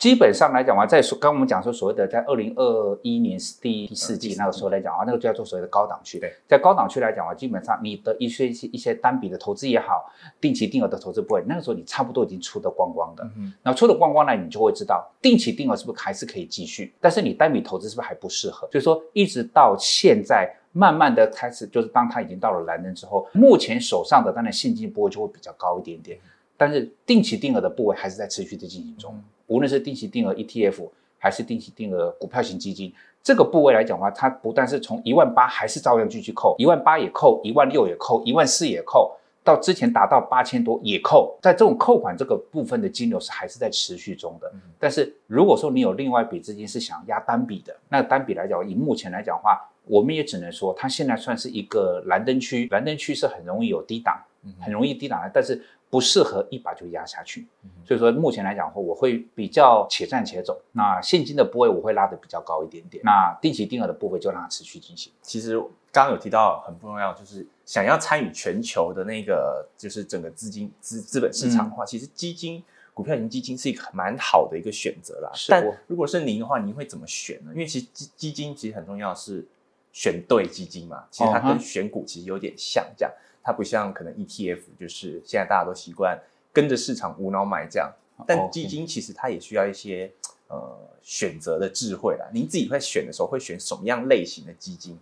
[0.04, 6.20] 基本上来讲的话，在刚刚我们讲说所谓的在二零二一年第第四季那个时候来讲啊，那个就叫做所谓的高档区。
[6.20, 10.12] 对，在高档区来讲的话，基本上你的一些一些单笔的投资也好，
[10.42, 13.24] 定期定额的投资部位，那个时候你差不多已经出的光光的。
[13.38, 18.68] 嗯，那出的光光呢，你就会知道定期定额是不是还是可以继续，但是你单笔投资是不是还不适合？
[18.74, 20.54] 所以说一直到现在。
[20.76, 26.18] 慢慢的开始，就是当它已经到了蓝灯之后，目前手上的当然现金部位就会比较高一点点，
[26.58, 29.16] 但是定期定额的部位还是在持续的进行中。
[29.54, 30.90] 无论是定期定额 ETF
[31.20, 44.52] 还是定期定额股票型基金，这个部位来讲的话，它不但是从一万八还是照样继续扣，一万八也扣，一万六也扣，一万四也扣，到之前达到八千多也扣，在这种扣款这个部分的金流是还是在持续中的。
[44.80, 49.70] 但是如果说你有另外一笔资金是想压单笔的，那单笔来讲，以目前来讲的话。
[49.86, 54.18] 我们也只能说，它现在算是一个蓝灯区，蓝灯区是很容易有低档，
[54.62, 55.62] 很容易低档的，但是
[55.94, 57.46] 不适合一把就压下去。
[57.86, 60.60] 所以说，目前来讲的话，我会比较且战且走。
[60.72, 65.14] 那现金的部位我会拉得比较高一点点，那定期定额的部位就让它持续进行。
[65.22, 65.56] 其实
[65.92, 72.64] 刚刚有提到很不重要，就是想要参与全球的那个，就是整个资金资资本市场的话，嗯、其实基金
[72.96, 75.30] 股票型基金是一个蛮好的一个选择啦。
[75.36, 77.52] 是但如果是您的话，您会怎么选呢？
[77.54, 79.48] 因为其实基基金其实很重要是。
[79.96, 86.18] 选对基金嘛，其实它跟选股其实有点像，这样，它不像可能 ETF，就是现在大家都习惯
[86.52, 87.92] 跟着市场无脑买这样，
[88.26, 90.10] 但基金其实它也需要一些
[90.48, 90.58] 呃
[91.02, 92.26] 选择的智慧啦。
[92.34, 94.98] 您自己会选的时候会选什么样类型的基金？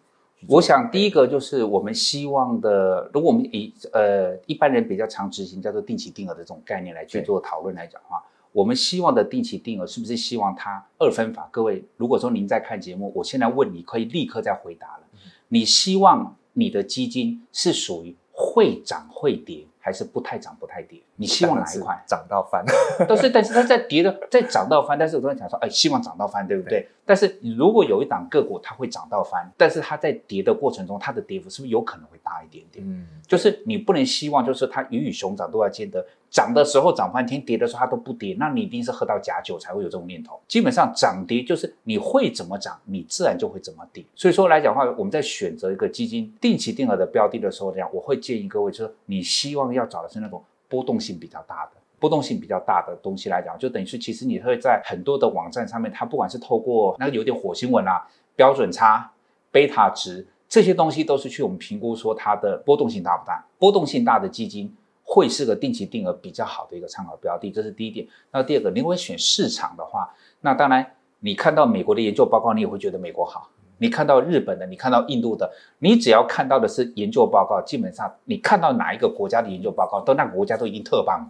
[0.48, 8.24] 我想第一个就是我们希望的，如果我们以呃一般人比较常执行叫做定期定额的这种概念来去做讨论来讲的话。
[8.54, 11.48] 我们希望的定期定额是不是希望它二分法？
[11.54, 15.04] 各位，如果说您在看节目，我现在问你，可以立刻再回答了。
[15.48, 21.00] 你希望你的基金是属于会涨会跌，还是不太涨不太跌？
[21.18, 22.66] 你希望哪一块涨到翻？
[23.08, 24.98] 都是，但是它在跌的，在涨到翻。
[24.98, 26.80] 但是我刚才讲说，哎，希望涨到翻，对不对？
[26.80, 32.84] 对，但是你如果有一档个股它会涨到翻，但是它在跌的过程中，它的跌幅是不是有可能会大一点点？
[32.84, 36.04] 嗯，就是你不能希望就是它鱼与熊掌都要兼得。
[36.32, 40.40] 涨的时候涨翻天，跌的时候它都不跌，那你一定是喝到假酒才会有这种念头。
[40.48, 44.02] 基本上涨跌就是你会怎么涨，你自然就会怎么跌。
[44.16, 59.12] 所以说来讲的话，我们在选择一个基金定期定额的标的的时候，这样我会建议各位，就是你希望要找的是那种波动性比较大的、波动性比较大的东西来讲，就等于是其实你会在很多的网站上面，它不管是透过那个有点火星文啊、标准差、
[59.52, 63.46] 贝塔值这些东西，都是去我们评估说它的波动性大不大。
[63.60, 64.74] 波动性大的基金。
[65.04, 68.08] 会是个定期定额比较好的一个参考标的，这是第一点。
[68.32, 81.30] 那第二个，你会选市场的话，那当然你看到美国的研究报告，你也会觉得美国好；你看到日本的，你看到印度的，你只要看到的是研究报告，基本上你看到哪一个国家的研究报告，都那个国家都已经特棒。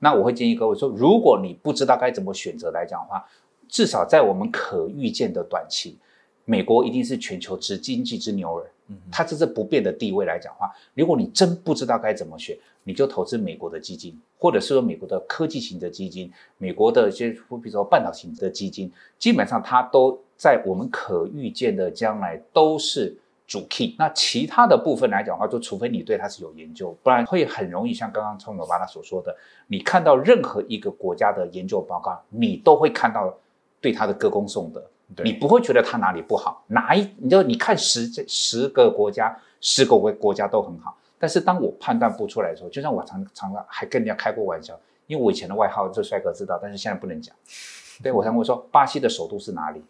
[0.00, 3.24] 那我会建议各位说，如果你不知道该怎么选择来讲的话，
[3.68, 5.96] 至少在我们可预见的短期，
[6.44, 8.66] 美国一定是全球之经济之牛耳。
[9.10, 23.94] 它这是不变的地位来讲的话，如果你真不知道该怎么选，你就投资美国的基金，或者是说美国的科技型的基金，美国的一些，比如说半导体型的基金，基本上它都在我们可预见的将来都是主 key。
[23.98, 29.34] 那其他的部分来讲的话，就除非你对它是有研究，不然会很容易像刚刚冲总巴拉所说的，
[29.68, 33.34] 你看到任何一个国家的研究报告，你都会看到
[33.80, 34.84] 对它的歌功颂德。
[35.24, 40.96] 你不会觉得它哪里不好，哪一你就你看十这十个国家，十个国国家都很好。
[41.18, 47.34] 但是当我判断不出来的时候，就像我常常常还跟人家开过玩笑，因为我以前的外号这帅哥知道，但是现在不能讲。
[48.02, 49.80] 对，我常会说巴西的首都是哪里？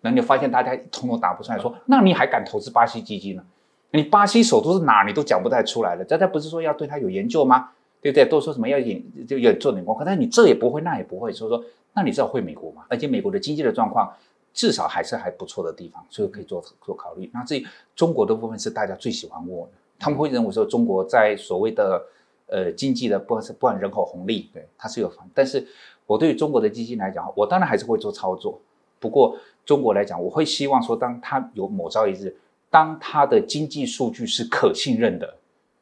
[0.00, 3.42] 那你发现大家通通答不出来，说那你还敢投资巴西基金呢？
[3.90, 5.04] 你巴西首都是哪？
[5.04, 6.04] 你都讲不太出来了。
[6.04, 7.70] 大家不是说要对他有研究吗？
[8.00, 8.24] 对不对？
[8.24, 12.84] 都说什么要引就要做点功课，但是你这也不会，那也不会，所以说那你知道会美国吗？
[12.88, 14.10] 而且美国的经济的状况。
[14.52, 17.30] 至少还是还不错的地方，所以可以做做考虑。
[17.32, 22.04] 那至于中国的部分是大家最喜欢问的，他们会认为说中国在所谓的
[22.46, 25.12] 呃经济的不管是不管人口红利，对它是有。
[25.34, 25.66] 但是
[26.06, 28.60] 我对于中国的基金来讲，我当然还是会做操作。
[28.98, 32.36] 不过中国来讲，我会希望说，当它有某朝一日，
[32.68, 35.36] 当它的经济数据是可信任的。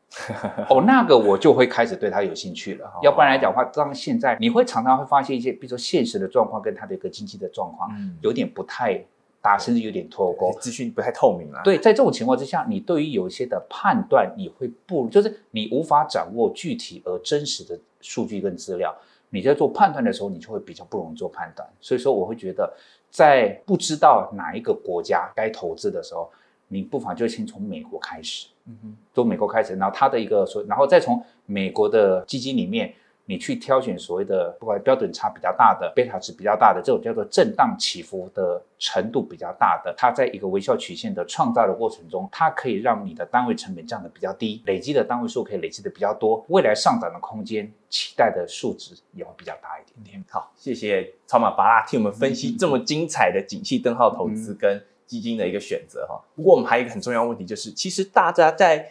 [0.70, 2.90] 哦，那个我就会开始对他有兴趣了。
[3.02, 8.98] 要不然来讲的话，当现在你会常常会发现一些，比如说现实的状况跟他的一个经济的状况，嗯有点不太
[9.42, 11.60] 大，甚至有点脱钩，资讯不太透明啊。
[11.62, 18.96] 对，在这种情况之下，你对于有一些的判断，你会不就是你无法掌握具体而真实的数据跟资料，
[19.28, 21.68] 你在做判断的时候，你就会比较不容易做判断。
[21.82, 22.72] 所以说，我会觉得
[23.10, 26.30] 在不知道哪一个国家该投资的时候。
[26.68, 50.24] 你不妨就先从美国开始，嗯哼，从美国开始，然后它的一个所，然后再从美国的基金里面，你去挑选所谓的不管标准差比较大的、贝塔值比较大的这种叫做震荡起伏的程度比较大的，它在一个微笑曲线的创造的过程中，它可以让你的单位成本降得比较低，累积的单位数可以累积的比较多，未来上涨的空间期待的数值也会比较大一点点。
[50.30, 54.76] 好，谢谢超马巴拉替我们分析这么精彩的景气灯号投资跟。
[54.76, 58.88] 嗯基金的一个选择哈，不过我们还有一个很重要的问题，就是其实大家在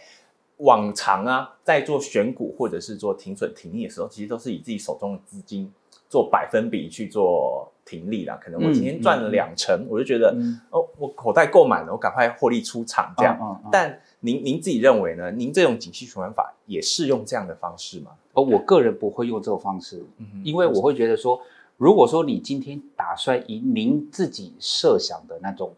[0.58, 5.72] 往常啊，在做选股或者是做停损停利的时候，其实都是以自己手中的资金
[6.10, 8.36] 做百分比去做停利啦。
[8.44, 13.62] 可能我今天赚了两成，我就觉得、嗯、哦，我口袋够满了，我赶快获利出场这样。
[13.72, 15.30] 但您您自己认为呢？
[15.30, 18.14] 您这种景气循环法也适用这样的方式吗？
[18.34, 21.40] 而，我个人不会用这种方式，嗯、因为我会觉得说，
[21.78, 25.72] 如果说你今天打算以您自己设想的那种。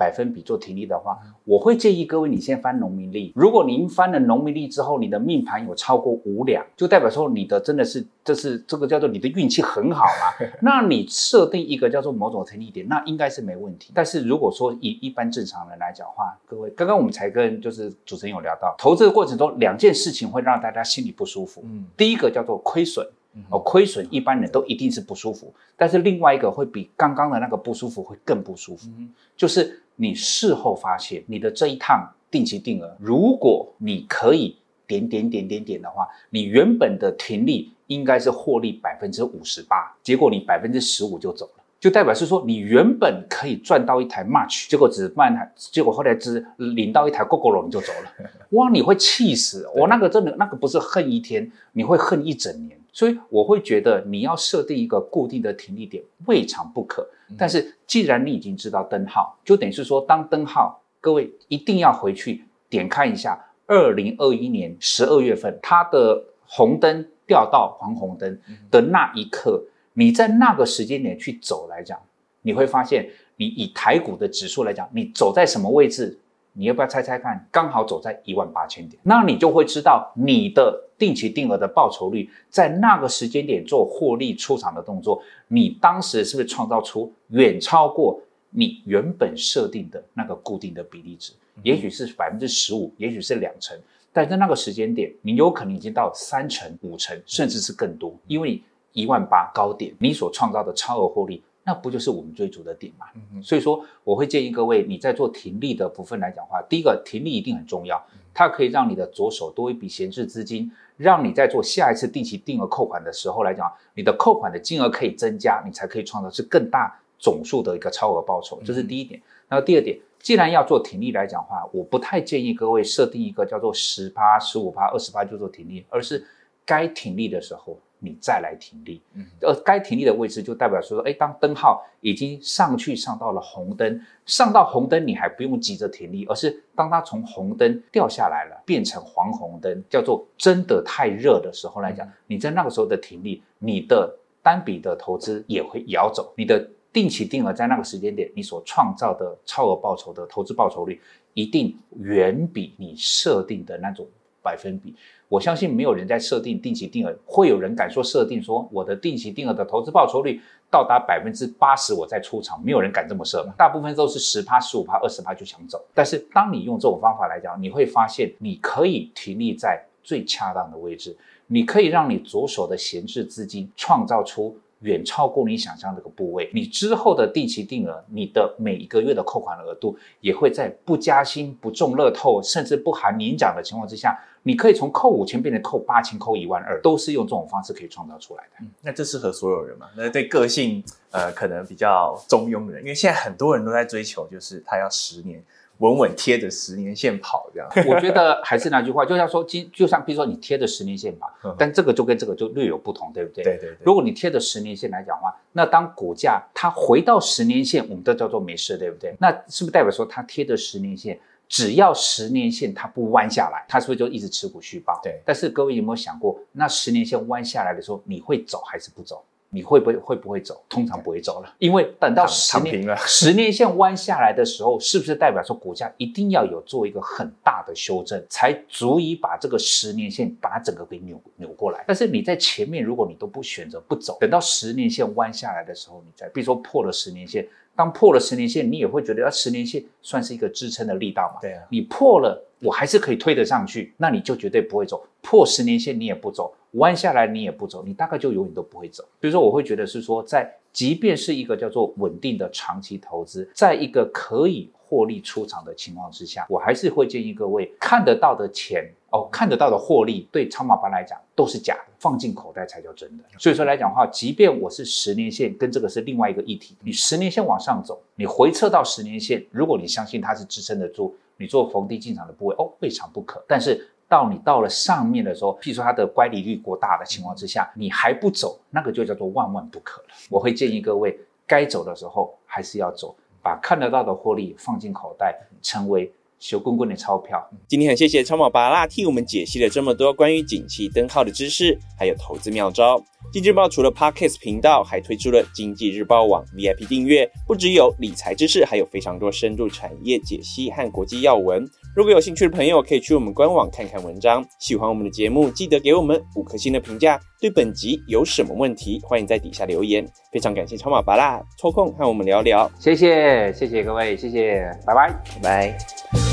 [0.00, 3.34] 百分比做停利的话，我会建议各位你先翻农民历。
[3.36, 10.46] 如果您翻了农民历之后，你的命盘有超过五两，就代表说你的真的是这是这个叫做你的运气很好嘛。
[10.62, 13.92] 那你设定一个叫做某种停利点，那应该是没问题。
[13.94, 21.62] 但是如果说以一般正常人来讲的话，各位刚刚我们才跟就是主持人有聊到，投资的过程中两件事情会让大家心里不舒服。
[21.66, 23.06] 嗯，第一个叫做亏损。
[23.48, 28.88] 哦，亏损一般人都一定是不舒服，但是另外一个会比刚刚的那个不舒服会更不舒服，
[29.36, 41.62] 就是你事后发现你的这一趟定期定额，如果你可以点点点点点的话，你原本的停利应该是获利百分之五十八，结果你百分之十五就走了。
[41.78, 48.70] 就代表是说，你原本可以赚到一台 March，结果只卖台，结果后来只领到一台 Gogoro 你就走了，哇！
[48.70, 52.79] 你会气死，我那个真的那个不是恨一天，你会恨一整年。
[52.92, 57.08] 所以我会觉得你要设定一个固定的停利点未尝不可。
[57.38, 68.38] 但是既然你已经知道灯号，就等于是说，当灯号各位一定要回去点看一下，二零二一年十二月份它的红灯掉到黄红灯
[68.70, 69.62] 的那一刻，
[69.92, 71.96] 你在那个时间点去走来讲，
[72.42, 76.18] 你会发现，你以台股的指数来讲，你走在什么位置？
[76.54, 77.46] 你要不要猜猜看？
[77.52, 88.20] 刚好走在一万八千点，那你就会知道你的定期定额的报酬率在那个时间点做获利出场的动作，你当时是不是创造出远超过
[88.50, 91.32] 你原本设定的那个固定的比例值？
[91.62, 93.76] 也许是百分之十五，也许是两成，
[94.12, 101.42] 但在那个时间点，你有可能已经到三成、五成，甚至是更多，因为一万八高点，你所创造的超额获利。
[101.62, 103.06] 那不就是我们追逐的点嘛？
[103.42, 108.02] 所以说，我会建议各位，你在做停利的部分来讲的话，第一个停利一定很重要，
[108.32, 119.20] 它可以让你的左手多一笔闲置资金，让你在做下一次定期定额扣款的时候来讲，你的扣款的金额可以增加，你才可以创造是更大总数的一个超额报酬，这是第一点。
[119.46, 126.26] 然后第二点，既然要做停利来讲的话，我不太建议各位设定一个叫做十趴、十五趴、二十趴就做停利，而是
[126.64, 127.78] 该停利的时候。
[128.00, 151.00] 你再来停利，嗯，而该停利的位置就代表说，哎，当灯号已经上去上到了红灯，上到红灯你还不用急着停利，而是当它从红灯掉下来了，变成黄红灯，叫做真的太热的时候来讲，你在那个时候的停利，你的单笔的投资也会也要走，你的定期定额在那个时间点你所创造的超额报酬的投资报酬率，
[151.34, 154.06] 一定远比你设定的那种
[154.42, 154.96] 百分比。
[155.30, 163.48] 我相信没有人在设定定期定额，会有人敢说设定说我的定期定额的投资报酬率到达百分之八十，我再出场，没有人敢这么设。
[163.56, 165.80] 大部分都是十趴、十五趴、二十趴就想走。
[165.94, 171.16] 但是当你用这种方法来讲，你会发现你可以停立在最恰当的位置，
[171.46, 174.58] 你可以让你左手的闲置资金创造出。
[174.80, 188.66] 远超过你想象这个部位，你之后的定期定额，你的每一个月的扣款额度也会在不加薪、不中乐透，甚至不含年奖的情况之下，你可以从扣五千变成扣八千、扣一万二，都是用这种方式可以创造出来的。
[188.80, 189.86] 那这适合所有人吗？
[189.96, 195.42] 那对个性呃可能比较中庸的人，因为现在很多人都在追求，就是他要十年。
[195.80, 197.68] 稳稳贴着十年线跑，这样。
[197.88, 203.44] 我觉得还是那句话，就像说，今就像比如说你贴着十年线跑，但这个就跟这个就略有不同，对不对？
[203.44, 203.78] 对对对。
[203.82, 209.14] 如果你贴着十年线来讲的话，那当股价它回到十年线，我们都叫做没事，对不对？
[209.18, 211.18] 那是不是代表说它贴着十年线，
[211.48, 215.00] 只要十年线它不弯下来，它是不是就一直持股续报？
[215.02, 215.20] 对。
[215.24, 219.24] 但是各位有没有想过，那十年线弯下来的时候，你会走还是不走？
[219.52, 220.62] 你会不会会不会走？
[220.68, 231.84] 通常不会走了，因为等到十年 十年线弯下来的时候，是不是代表说股价一定要有做一个很大的修正，才足以把这个十年线把它整个给扭扭过来？
[231.86, 237.44] 但是你在前面，如果你都不选择不走，等到十年线弯下来的时候，你再比如说破了十年线，
[237.74, 241.40] 当破了十年线，你也会觉得啊，十年线算是一个支撑的力道嘛？
[241.42, 245.04] 对啊，你破了，我还是可以推得上去，那你就绝对不会走。
[245.22, 246.54] 破十年线你也不走。
[246.72, 249.02] 弯下来你也不走，你大概就永远都不会走。
[249.20, 263.24] 所以说，我会觉得是说，在即便是一个叫做稳定的长期投资，在一个可以获利出场的情况之下，我还是会建议各位看得到的钱哦，看得到的获利，对超马班来讲都是假的，放进口袋才叫真的。
[263.36, 266.76] 所以说来讲的话，即便我是十年线，跟这个是另外一个议题。
[266.84, 273.42] 你十年线往上走，你回撤到十年线，如果你相信它是支撑得住，你做逢低进场的部位哦，未尝不可。
[273.48, 273.88] 但是。
[274.10, 280.08] 到你到了上面的时候，譬如说它的乖离率过大的情况之下，你还不走，那个就叫做万万不可了。
[280.28, 287.48] 我会建议各位，该走的时候还是要走，把看得到的获利放进口袋，成为小滚滚的钞票。
[287.68, 293.00] 今天很谢谢超码巴拉替我们解析了这么多关于景气灯号的知识，还有投资妙招。
[293.32, 301.64] 经济日报除了 Podcast 频道，还推出了经济日报网 VIP 订阅，不只有理财知识，还有非常多深度产业解析和国际要闻。
[301.96, 304.44] 如果有兴趣的朋友，可以去我们官网看看文章。
[304.60, 307.18] 喜欢我们的节目，记得给我们五颗星的评价。
[307.40, 310.06] 对本集有什么问题，欢迎在底下留言。
[310.30, 315.10] 非常感谢超马巴啦抽空和我们聊聊，谢谢谢谢各位，谢谢，拜拜
[315.42, 316.29] 拜拜。